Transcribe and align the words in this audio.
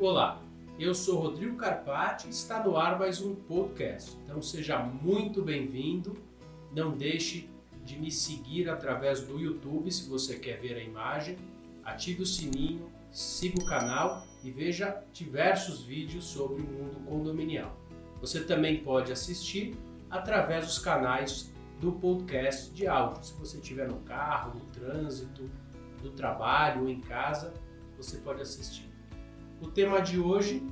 Olá, 0.00 0.40
eu 0.78 0.94
sou 0.94 1.20
Rodrigo 1.20 1.56
Carpati 1.56 2.26
e 2.26 2.30
está 2.30 2.64
no 2.64 2.74
ar 2.74 2.98
mais 2.98 3.20
um 3.20 3.34
podcast. 3.34 4.16
Então 4.24 4.40
seja 4.40 4.78
muito 4.78 5.42
bem-vindo. 5.42 6.16
Não 6.74 6.96
deixe 6.96 7.50
de 7.84 7.98
me 7.98 8.10
seguir 8.10 8.70
através 8.70 9.20
do 9.20 9.38
YouTube 9.38 9.92
se 9.92 10.08
você 10.08 10.38
quer 10.38 10.58
ver 10.58 10.78
a 10.78 10.82
imagem. 10.82 11.36
Ative 11.84 12.22
o 12.22 12.26
sininho, 12.26 12.90
siga 13.10 13.60
o 13.60 13.66
canal 13.66 14.26
e 14.42 14.50
veja 14.50 15.04
diversos 15.12 15.82
vídeos 15.82 16.24
sobre 16.24 16.62
o 16.62 16.66
mundo 16.66 16.98
condominial. 17.04 17.76
Você 18.22 18.42
também 18.42 18.82
pode 18.82 19.12
assistir 19.12 19.76
através 20.08 20.64
dos 20.64 20.78
canais 20.78 21.52
do 21.78 21.92
podcast 21.92 22.70
de 22.70 22.86
áudio. 22.86 23.22
Se 23.22 23.34
você 23.34 23.58
estiver 23.58 23.86
no 23.86 24.00
carro, 24.00 24.58
no 24.58 24.64
trânsito, 24.64 25.42
do 26.02 26.10
trabalho 26.12 26.84
ou 26.84 26.88
em 26.88 27.02
casa, 27.02 27.52
você 27.98 28.16
pode 28.16 28.40
assistir. 28.40 28.89
O 29.60 29.68
tema 29.68 30.00
de 30.00 30.18
hoje: 30.18 30.66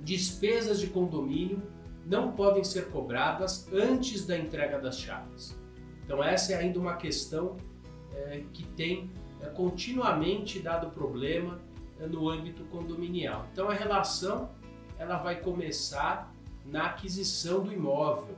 despesas 0.00 0.80
de 0.80 0.88
condomínio 0.88 1.62
não 2.06 2.32
podem 2.32 2.62
ser 2.62 2.90
cobradas 2.90 3.66
antes 3.72 4.26
da 4.26 4.38
entrega 4.38 4.78
das 4.78 4.98
chaves. 4.98 5.58
Então, 6.04 6.22
essa 6.22 6.52
é 6.52 6.56
ainda 6.56 6.78
uma 6.78 6.96
questão 6.96 7.56
é, 8.12 8.44
que 8.52 8.64
tem 8.68 9.10
é, 9.40 9.46
continuamente 9.46 10.58
dado 10.58 10.90
problema 10.90 11.58
é, 11.98 12.06
no 12.06 12.28
âmbito 12.28 12.64
condominial. 12.64 13.46
Então, 13.52 13.70
a 13.70 13.74
relação 13.74 14.50
ela 14.98 15.18
vai 15.18 15.40
começar 15.40 16.32
na 16.64 16.86
aquisição 16.86 17.62
do 17.62 17.72
imóvel, 17.72 18.36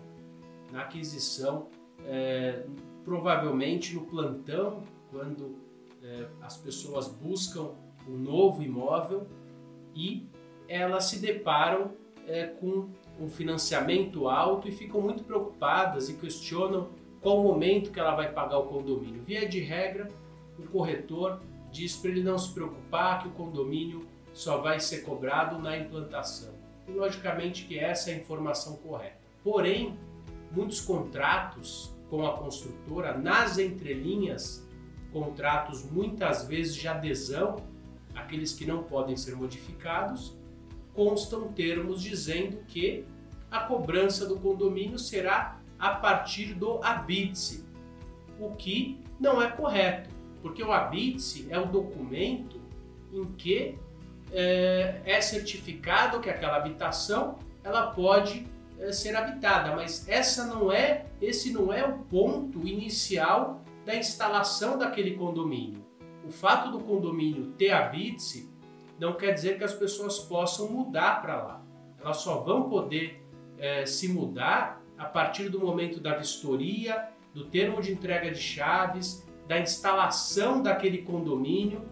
na 0.73 0.83
aquisição, 0.83 1.69
é, 2.05 2.65
provavelmente 3.05 3.95
no 3.95 4.03
plantão, 4.03 4.85
quando 5.11 5.57
é, 6.03 6.29
as 6.41 6.57
pessoas 6.57 7.09
buscam 7.09 7.73
um 8.09 8.17
novo 8.17 8.63
imóvel 8.63 9.27
e 9.95 10.27
elas 10.69 11.05
se 11.05 11.19
deparam 11.19 11.93
é, 12.27 12.47
com 12.47 12.89
um 13.21 13.29
financiamento 13.29 14.29
alto 14.29 14.69
e 14.69 14.73
ficam 14.73 15.01
muito 15.01 15.25
preocupadas 15.25 16.09
e 16.09 16.15
questionam 16.15 16.89
qual 17.21 17.41
o 17.41 17.45
momento 17.45 17.91
que 17.91 17.99
ela 17.99 18.15
vai 18.15 18.33
pagar 18.33 18.59
o 18.59 18.67
condomínio. 18.67 19.23
Via 19.23 19.49
de 19.49 19.61
regra, 19.61 20.09
o 20.59 20.63
corretor 20.65 21.41
diz 21.71 21.97
para 21.97 22.11
ele 22.11 22.23
não 22.23 22.39
se 22.39 22.53
preocupar 22.53 23.23
que 23.23 23.29
o 23.29 23.33
condomínio 23.33 24.07
só 24.33 24.59
vai 24.59 24.81
ser 24.81 24.99
cobrado 24.99 25.59
na 25.59 25.77
implantação. 25.77 26.55
E 26.87 26.93
logicamente 26.93 27.65
que 27.65 27.79
essa 27.79 28.11
é 28.11 28.15
a 28.15 28.19
informação 28.19 28.77
correta. 28.77 29.19
Porém, 29.43 29.99
muitos 30.53 30.81
contratos 30.81 31.95
com 32.11 32.25
a 32.25 32.37
construtora, 32.37 33.17
nas 33.17 33.59
entrelinhas, 33.59 34.67
contratos 35.13 35.91
muitas 35.91 36.47
vezes 36.47 36.75
de 36.77 36.87
adesão, 36.87 37.57
aqueles 38.17 38.53
que 38.53 38.67
não 38.67 38.83
podem 38.83 39.17
ser 39.17 39.37
modificados, 39.37 40.37
constam 40.95 41.53
termos 41.53 42.03
dizendo 42.03 42.59
que 42.67 43.05
a 43.51 43.61
cobrança 43.61 44.27
do 44.27 44.39
condomínio 44.39 44.99
será 44.99 45.61
a 45.79 45.91
partir 45.91 46.55
do 46.55 46.83
habite, 46.83 47.63
o 48.41 48.51
que 48.53 48.99
não 49.21 49.41
é 49.41 49.51
correto, 49.51 50.11
porque 50.43 50.63
o 50.63 50.73
habite 50.73 51.47
é 51.51 51.59
o 51.59 51.67
documento 51.67 52.61
em 53.13 53.25
que 53.33 53.79
é, 54.33 55.01
é 55.05 55.21
certificado 55.21 56.21
que 56.21 56.29
aquela 56.29 56.57
habitação 56.57 57.39
ela 57.63 57.89
pode 57.89 58.47
é, 58.79 58.93
ser 58.93 59.15
habitada, 59.17 59.75
mas 59.75 60.09
essa 60.09 60.47
não 60.47 60.73
é, 60.73 61.07
esse 61.21 61.53
não 61.53 61.73
é 61.73 61.85
o 61.85 61.99
ponto 61.99 62.67
inicial 62.67 63.63
da 63.85 63.95
instalação 63.95 64.77
daquele 64.77 65.13
condomínio. 65.13 65.86
O 66.27 66.31
fato 66.33 66.73
do 66.73 66.81
condomínio 66.81 67.53
ter 67.53 67.71
habite 67.71 68.51
não 68.99 69.13
quer 69.13 69.33
dizer 69.33 69.59
que 69.59 69.65
as 69.65 69.73
pessoas 69.73 70.19
possam 70.19 70.69
mudar 70.69 71.23
para 71.23 71.37
lá. 71.41 71.63
Elas 72.01 72.17
só 72.17 72.41
vão 72.41 72.69
poder 72.69 73.25
é, 73.59 73.87
se 73.87 74.09
mudar 74.09 74.83
a 74.99 75.05
partir 75.05 75.49
do 75.49 75.61
momento 75.61 76.01
da 76.01 76.17
vistoria, 76.17 77.11
do 77.33 77.45
termo 77.45 77.81
de 77.81 77.93
entrega 77.93 78.31
de 78.31 78.41
chaves, 78.41 79.25
da 79.47 79.61
instalação 79.61 80.61
daquele 80.61 80.99
condomínio. 81.03 81.83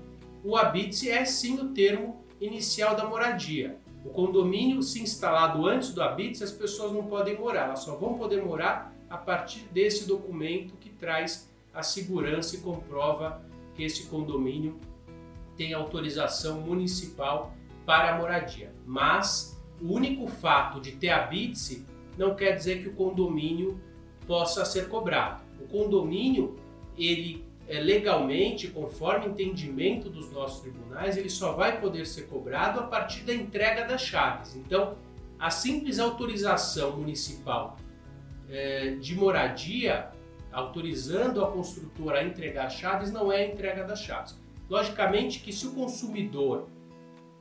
O 0.43 0.57
habite 0.57 1.09
é 1.09 1.25
sim 1.25 1.61
o 1.61 1.69
termo 1.69 2.25
inicial 2.41 2.97
da 2.97 3.05
moradia. 3.05 3.79
O 4.05 4.11
condomínio, 4.11 4.83
se 4.83 5.01
instalado 5.01 5.65
antes 5.65 5.95
do 5.95 6.03
habite, 6.03 6.43
as 6.43 6.51
pessoas 6.51 6.93
não 6.93 7.05
podem 7.05 7.39
morar, 7.39 7.67
elas 7.67 7.81
só 7.81 7.95
vão 7.95 8.19
poder 8.19 8.43
morar 8.43 8.93
a 9.09 9.17
partir 9.17 9.61
desse 9.71 10.09
documento 10.09 10.75
que 10.77 10.91
traz 10.91 11.49
a 11.73 11.83
segurança 11.83 12.57
e 12.57 12.61
comprova 12.61 13.54
que 13.75 13.85
esse 13.85 14.07
condomínio 14.07 14.79
tem 15.57 15.73
autorização 15.73 16.61
municipal 16.61 17.55
para 17.85 18.15
a 18.15 18.19
moradia. 18.19 18.73
Mas 18.87 19.61
o 19.81 19.93
único 19.93 20.27
fato 20.27 20.81
de 20.81 20.93
ter 20.93 21.11
habite 21.11 21.85
não 22.17 22.35
quer 22.35 22.53
dizer 22.53 22.83
que 22.83 22.89
o 22.89 22.95
condomínio 22.95 23.81
possa 24.27 24.65
ser 24.65 24.89
cobrado. 24.89 25.43
O 25.61 25.67
condomínio, 25.67 26.57
ele 26.97 27.45
é, 27.67 27.81
legalmente, 27.81 28.69
conforme 28.69 29.27
entendimento 29.27 30.11
dos 30.11 30.31
nossos 30.31 30.61
tribunais, 30.61 31.17
ele 31.17 31.31
só 31.31 31.53
vai 31.53 31.81
poder 31.81 32.07
ser 32.07 32.23
cobrado 32.23 32.81
a 32.81 32.85
partir 32.85 33.25
da 33.25 33.35
entrega 33.35 33.85
das 33.87 34.03
chaves. 34.03 34.55
Então, 34.57 34.97
a 35.39 35.51
simples 35.51 35.99
autorização 35.99 36.97
municipal 36.97 37.77
é, 38.49 38.97
de 38.97 39.15
moradia 39.15 40.11
autorizando 40.55 41.45
a 41.45 41.51
construtora 41.51 42.21
a 42.21 42.25
entregar 42.25 42.71
chaves 42.71 43.11
não 43.11 43.31
é 43.31 43.39
a 43.39 43.49
entrega 43.49 43.85
das 43.85 44.01
chaves. 44.01 44.39
Logicamente 44.71 45.41
que 45.41 45.53
se 45.53 45.67
o 45.67 45.73
consumidor 45.73 46.69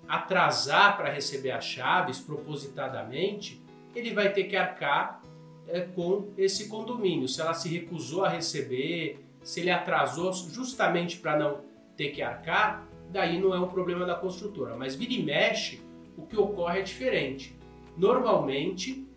atrasar 0.07 0.97
para 0.97 1.09
receber 1.09 1.51
as 1.51 1.63
chaves 1.63 2.19
propositadamente, 2.19 3.62
ele 3.96 4.13
vai 4.13 4.34
ter 4.34 4.46
que 4.46 4.56
arcar 4.56 5.22
é, 5.68 5.81
com 5.81 6.29
esse 6.38 6.68
condomínio. 6.68 7.28
Se 7.28 7.40
ela 7.40 7.53
se 7.53 7.69
recusou 7.69 8.25
a 8.25 8.29
receber, 8.29 9.24
se 9.41 9.62
ele 9.62 9.72
atrasou 9.72 10.34
justamente 10.34 11.18
para 11.18 11.38
não 11.38 11.62
ter 11.95 12.09
que 12.09 12.22
arcar, 12.22 12.85
daí 13.09 13.40
não 13.40 13.53
é 13.53 13.59
um 13.59 13.68
problema 13.68 14.06
da 14.06 14.16
construtora. 14.16 14.75
Mas 14.75 14.95
vira 14.95 15.13
e 15.13 15.24
mexe, 15.24 15.81
o 16.18 16.25
que 16.25 16.35
ocorre 16.35 16.80
é 16.80 16.81
diferente. 16.81 17.56
Normalmente, 17.95 19.07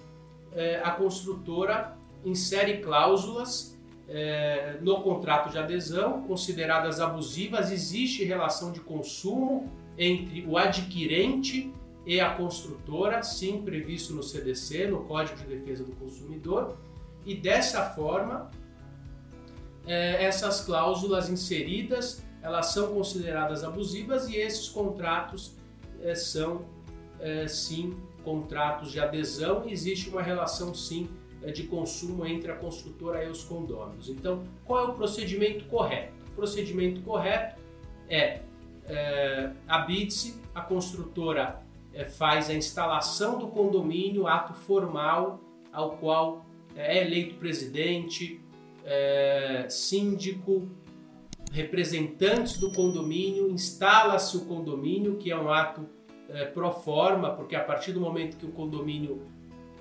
é, 0.53 0.81
a 0.85 0.91
construtora 0.93 1.97
insere 2.25 2.79
cláusulas 2.79 3.76
é, 4.09 4.79
no 4.81 5.01
contrato 5.03 5.51
de 5.51 5.59
adesão, 5.59 6.23
consideradas 6.23 7.01
abusivas, 7.01 7.71
existe 7.73 8.25
relação 8.25 8.73
de 8.73 8.81
consumo 8.81 9.71
entre 9.99 10.47
o 10.47 10.57
adquirente 10.57 11.73
e 12.05 12.21
a 12.21 12.31
construtora, 12.35 13.23
sim 13.23 13.63
previsto 13.63 14.15
no 14.15 14.23
CDC, 14.23 14.87
no 14.87 15.05
Código 15.05 15.39
de 15.39 15.45
Defesa 15.47 15.83
do 15.83 15.93
Consumidor, 15.97 16.77
e 17.25 17.35
dessa 17.35 17.91
forma 17.91 18.51
é, 19.87 20.25
essas 20.25 20.61
cláusulas 20.61 21.29
inseridas 21.29 22.25
elas 22.47 22.67
são 22.67 22.95
consideradas 22.95 23.65
abusivas 23.65 24.29
e 24.29 24.37
esses 24.37 24.69
contratos 24.69 25.57
é, 26.01 26.15
são 26.15 26.65
é, 27.19 27.49
sim 27.49 27.97
contratos 28.23 28.93
de 28.93 29.01
adesão. 29.01 29.65
Existe 29.67 30.09
uma 30.11 30.23
relação 30.23 30.73
sim 30.73 31.09
de 31.51 31.65
consumo 31.65 32.27
entre 32.27 32.51
a 32.51 32.57
construtora 32.57 33.25
e 33.25 33.29
os 33.29 33.45
condôminos. 33.45 34.09
Então, 34.09 34.43
qual 34.65 34.87
é 34.87 34.89
o 34.89 34.95
procedimento 34.95 35.65
correto? 35.67 36.13
O 36.33 36.35
procedimento 36.37 37.01
correto 37.03 37.61
é, 38.09 38.41
é 38.85 39.51
habite-se, 39.67 40.41
a 40.55 40.61
construtora 40.61 41.61
é, 41.93 42.05
faz 42.05 42.51
a 42.51 42.55
instalação 42.55 43.39
do 43.39 43.49
condomínio, 43.49 44.27
ato 44.27 44.55
formal, 44.55 45.41
ao 45.73 45.97
qual 45.99 46.45
é 46.75 47.03
eleito 47.03 47.37
presidente, 47.37 48.41
é, 48.85 49.67
síndico, 49.69 50.69
representantes 51.53 52.59
do 52.59 52.73
condomínio, 52.73 53.51
instala-se 53.51 54.37
o 54.37 54.45
condomínio, 54.45 55.17
que 55.17 55.31
é 55.31 55.39
um 55.39 55.51
ato 55.51 55.89
é, 56.29 56.45
pro 56.45 56.71
forma, 56.71 57.31
porque 57.31 57.57
a 57.57 57.65
partir 57.65 57.93
do 57.93 58.01
momento 58.01 58.37
que 58.37 58.47
o 58.47 58.53
condomínio 58.53 59.23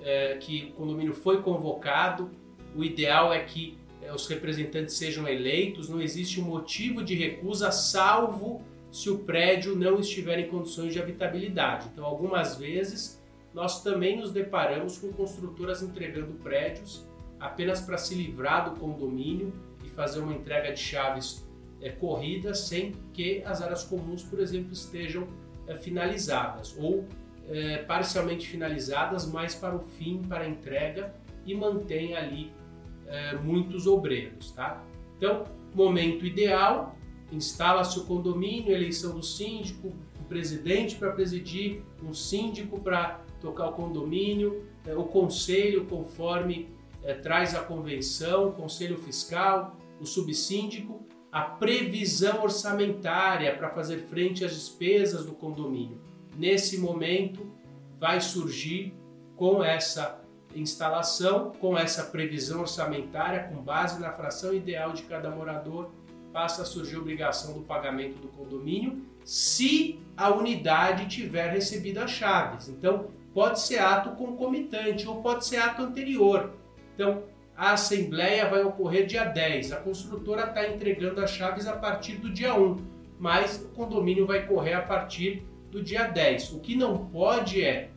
é, 0.06 0.36
que 0.36 0.70
o 0.70 0.72
condomínio 0.74 1.12
foi 1.12 1.42
convocado, 1.42 2.30
o 2.76 2.84
ideal 2.84 3.32
é 3.32 3.42
que 3.42 3.76
é, 4.00 4.14
os 4.14 4.28
representantes 4.28 4.94
sejam 4.94 5.26
eleitos, 5.26 5.88
não 5.88 6.00
existe 6.00 6.40
um 6.40 6.44
motivo 6.44 7.02
de 7.02 7.16
recusa, 7.16 7.72
salvo 7.72 8.62
se 8.92 9.10
o 9.10 9.18
prédio 9.18 9.74
não 9.74 9.98
estiver 9.98 10.38
em 10.38 10.48
condições 10.48 10.92
de 10.92 11.00
habitabilidade. 11.00 11.88
Então, 11.92 12.04
algumas 12.04 12.56
vezes, 12.56 13.20
nós 13.52 13.82
também 13.82 14.16
nos 14.16 14.30
deparamos 14.30 14.96
com 14.96 15.12
construtoras 15.12 15.82
entregando 15.82 16.34
prédios 16.34 17.04
apenas 17.40 17.80
para 17.80 17.98
se 17.98 18.14
livrar 18.14 18.70
do 18.70 18.78
condomínio 18.78 19.52
e 19.84 19.88
fazer 19.88 20.20
uma 20.20 20.32
entrega 20.32 20.72
de 20.72 20.78
chaves 20.78 21.44
é, 21.82 21.90
corrida 21.90 22.54
sem 22.54 22.92
que 23.12 23.42
as 23.44 23.60
áreas 23.60 23.82
comuns, 23.82 24.22
por 24.22 24.38
exemplo, 24.38 24.72
estejam 24.72 25.26
é, 25.66 25.74
finalizadas 25.74 26.76
ou 26.78 27.04
é, 27.48 27.78
parcialmente 27.78 28.46
finalizadas, 28.46 29.30
mas 29.30 29.54
para 29.54 29.76
o 29.76 29.80
fim, 29.80 30.22
para 30.22 30.44
a 30.44 30.48
entrega 30.48 31.14
e 31.44 31.54
mantém 31.54 32.16
ali 32.16 32.52
é, 33.06 33.34
muitos 33.36 33.86
obreiros. 33.86 34.50
Tá? 34.52 34.82
Então, 35.16 35.44
momento 35.74 36.24
ideal, 36.24 36.96
instala-se 37.32 37.98
o 37.98 38.04
condomínio, 38.04 38.72
eleição 38.72 39.14
do 39.14 39.22
síndico, 39.22 39.92
presidente 40.28 40.96
para 40.96 41.12
presidir, 41.12 41.82
um 42.02 42.12
síndico 42.12 42.80
para 42.80 43.20
tocar 43.40 43.68
o 43.68 43.72
condomínio, 43.72 44.64
é, 44.86 44.94
o 44.94 45.04
conselho 45.04 45.86
conforme 45.86 46.68
é, 47.02 47.14
traz 47.14 47.54
a 47.54 47.60
convenção, 47.60 48.48
o 48.48 48.52
conselho 48.52 48.96
fiscal, 48.98 49.76
o 50.00 50.06
subsíndico, 50.06 51.06
a 51.30 51.42
previsão 51.42 52.42
orçamentária 52.42 53.54
para 53.56 53.70
fazer 53.70 53.98
frente 54.06 54.44
às 54.44 54.52
despesas 54.52 55.24
do 55.24 55.32
condomínio. 55.32 56.00
Nesse 56.38 56.78
momento 56.78 57.50
vai 57.98 58.20
surgir 58.20 58.94
com 59.36 59.64
essa 59.64 60.20
instalação, 60.54 61.52
com 61.58 61.76
essa 61.76 62.04
previsão 62.04 62.60
orçamentária, 62.60 63.44
com 63.44 63.62
base 63.62 64.00
na 64.00 64.12
fração 64.12 64.54
ideal 64.54 64.92
de 64.92 65.02
cada 65.02 65.30
morador, 65.30 65.90
passa 66.32 66.62
a 66.62 66.64
surgir 66.66 66.96
a 66.96 67.00
obrigação 67.00 67.54
do 67.54 67.60
pagamento 67.60 68.18
do 68.18 68.28
condomínio 68.28 69.02
se 69.24 69.98
a 70.16 70.30
unidade 70.30 71.08
tiver 71.08 71.50
recebido 71.50 71.98
as 71.98 72.10
chaves. 72.10 72.68
Então, 72.68 73.08
pode 73.32 73.60
ser 73.60 73.78
ato 73.78 74.10
concomitante 74.10 75.06
ou 75.08 75.22
pode 75.22 75.46
ser 75.46 75.56
ato 75.56 75.82
anterior. 75.82 76.52
Então, 76.94 77.24
a 77.56 77.72
assembleia 77.72 78.48
vai 78.48 78.62
ocorrer 78.62 79.06
dia 79.06 79.24
10. 79.24 79.72
A 79.72 79.76
construtora 79.76 80.44
está 80.44 80.68
entregando 80.68 81.22
as 81.22 81.30
chaves 81.30 81.66
a 81.66 81.74
partir 81.74 82.16
do 82.16 82.30
dia 82.30 82.54
1, 82.54 82.76
mas 83.18 83.62
o 83.62 83.68
condomínio 83.68 84.26
vai 84.26 84.46
correr 84.46 84.74
a 84.74 84.82
partir 84.82 85.46
do 85.70 85.82
dia 85.82 86.04
10. 86.04 86.52
O 86.52 86.60
que 86.60 86.76
não 86.76 87.06
pode 87.06 87.62
é 87.62 87.90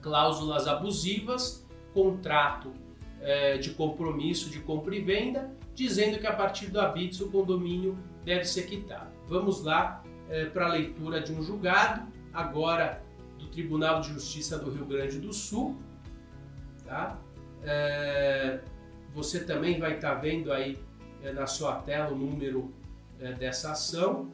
cláusulas 0.00 0.66
abusivas, 0.66 1.66
contrato 1.94 2.72
é, 3.20 3.56
de 3.56 3.70
compromisso 3.70 4.50
de 4.50 4.58
compra 4.60 4.94
e 4.94 5.00
venda, 5.00 5.50
dizendo 5.74 6.18
que 6.18 6.26
a 6.26 6.32
partir 6.32 6.66
do 6.66 6.80
habits 6.80 7.20
o 7.20 7.30
condomínio 7.30 7.96
deve 8.24 8.44
ser 8.44 8.62
quitado. 8.62 9.10
Vamos 9.28 9.62
lá 9.62 10.02
é, 10.28 10.46
para 10.46 10.66
a 10.66 10.68
leitura 10.68 11.20
de 11.20 11.32
um 11.32 11.42
julgado, 11.42 12.06
agora 12.32 13.02
do 13.38 13.46
Tribunal 13.46 14.00
de 14.00 14.08
Justiça 14.08 14.58
do 14.58 14.70
Rio 14.70 14.84
Grande 14.84 15.18
do 15.18 15.32
Sul. 15.32 15.76
Tá? 16.84 17.18
É, 17.62 18.60
você 19.14 19.44
também 19.44 19.78
vai 19.78 19.94
estar 19.94 20.14
tá 20.16 20.20
vendo 20.20 20.52
aí 20.52 20.78
na 21.34 21.46
sua 21.46 21.76
tela 21.76 22.10
o 22.10 22.16
número 22.16 22.74
dessa 23.38 23.70
ação. 23.70 24.32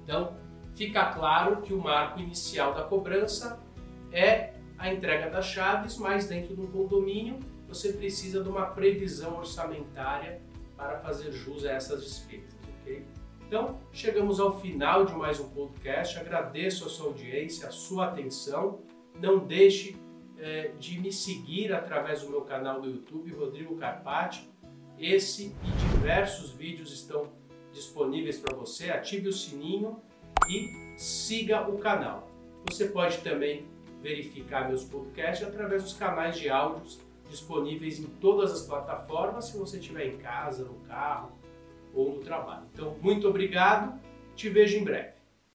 Então, 0.04 0.34
fica 0.74 1.06
claro 1.08 1.62
que 1.62 1.74
o 1.74 1.82
marco 1.82 2.20
inicial 2.20 2.74
da 2.74 2.84
cobrança 2.84 3.60
é 4.12 4.54
a 4.78 4.94
entrega 4.94 5.30
das 5.30 5.46
chaves, 5.46 5.98
mas 5.98 6.28
dentro 6.28 6.56
de 6.56 6.62
um 6.62 6.68
condomínio 6.68 7.40
você 7.68 7.92
precisa 7.92 8.42
de 8.42 8.50
uma 8.50 8.68
previsão 8.68 9.38
orçamentária 9.38 10.42
para 10.76 11.00
fazer 11.00 11.32
jus 11.32 11.66
a 11.66 11.72
essas 11.72 12.04
despesas, 12.04 12.56
ok? 12.82 13.06
Então, 13.48 13.80
chegamos 13.92 14.40
ao 14.40 14.60
final 14.60 15.06
de 15.06 15.14
mais 15.14 15.40
um 15.40 15.50
podcast. 15.50 16.18
Agradeço 16.20 16.86
a 16.86 16.90
sua 16.90 17.08
audiência, 17.08 17.68
a 17.68 17.72
sua 17.72 18.08
atenção. 18.08 18.82
Não 19.22 19.40
deixe 19.40 19.98
é, 20.38 20.72
de 20.78 21.00
me 21.00 21.12
seguir 21.12 21.74
através 21.74 22.22
do 22.22 22.30
meu 22.30 22.42
canal 22.42 22.82
do 22.82 22.90
YouTube, 22.90 23.34
Rodrigo 23.34 23.76
Carpati. 23.78 24.50
Esse 25.00 25.56
e 25.64 25.96
diversos 25.96 26.52
vídeos 26.52 26.92
estão 26.92 27.32
disponíveis 27.72 28.38
para 28.38 28.56
você. 28.56 28.90
Ative 28.90 29.30
o 29.30 29.34
sininho 29.34 30.02
e 30.50 30.96
siga 30.98 31.70
o 31.70 31.78
canal. 31.78 32.30
Você 32.70 32.88
pode 32.90 33.20
também 33.20 33.66
verificar 34.02 34.68
meus 34.68 34.84
podcasts 34.84 35.48
através 35.48 35.84
dos 35.84 35.94
canais 35.94 36.38
de 36.38 36.50
áudios 36.50 37.00
disponíveis 37.30 38.00
em 38.00 38.06
todas 38.06 38.52
as 38.52 38.62
plataformas, 38.62 39.46
se 39.46 39.58
você 39.58 39.80
estiver 39.80 40.08
em 40.08 40.18
casa, 40.18 40.64
no 40.64 40.76
carro, 40.88 41.32
ou 41.94 42.16
no 42.16 42.22
trabalho. 42.22 42.66
Então, 42.74 42.96
muito 43.02 43.28
obrigado, 43.28 44.00
te 44.36 44.50
vejo 44.50 44.78
em 44.78 44.84
breve. 44.84 45.17